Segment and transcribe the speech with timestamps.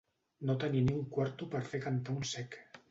[0.49, 2.63] No tenir ni un quarto per fer cantar un cec.